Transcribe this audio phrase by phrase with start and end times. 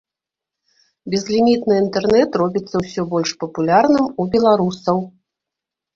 [1.13, 4.97] Безлімітны інтэрнэт робіцца ўсё больш папулярным у беларусаў.